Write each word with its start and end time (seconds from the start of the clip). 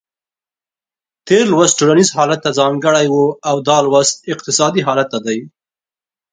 تېر 1.27 1.43
لوست 1.51 1.73
ټولنیز 1.79 2.09
حالت 2.17 2.39
ته 2.45 2.51
ځانګړی 2.59 3.05
و 3.09 3.17
او 3.49 3.55
دا 3.67 3.77
لوست 3.85 4.15
اقتصادي 4.33 4.81
حالت 4.87 5.07
ته 5.13 5.19
دی. 5.25 5.39